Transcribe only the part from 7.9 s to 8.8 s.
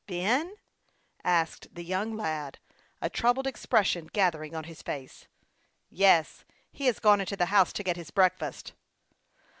his breakfast."